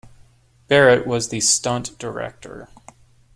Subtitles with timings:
[0.67, 2.69] Barrett was the stunt director.